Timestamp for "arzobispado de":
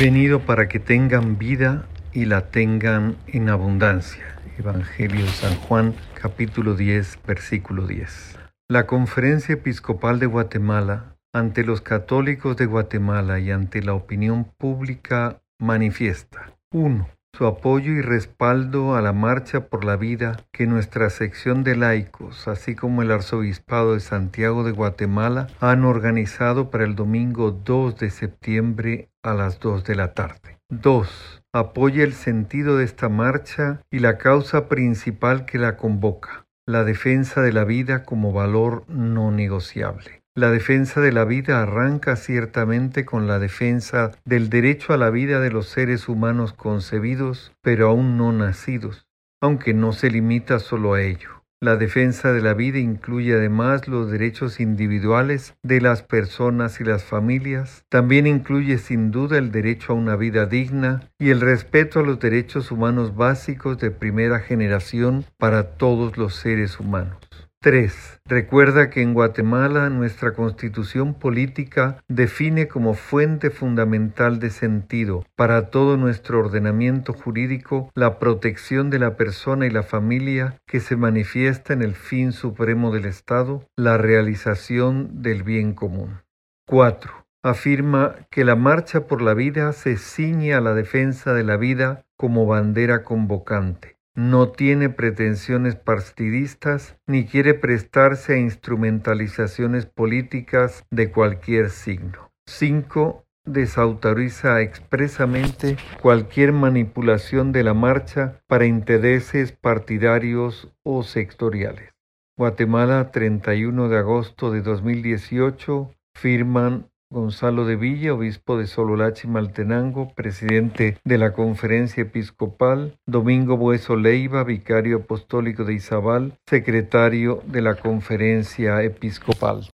23.10-24.00